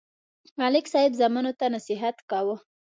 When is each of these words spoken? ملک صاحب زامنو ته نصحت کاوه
ملک 0.59 0.85
صاحب 0.93 1.11
زامنو 1.19 1.51
ته 1.59 1.65
نصحت 1.73 2.15
کاوه 2.29 2.55